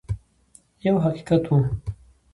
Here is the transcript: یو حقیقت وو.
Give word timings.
یو 0.85 0.95
حقیقت 1.05 1.43
وو. 1.47 1.57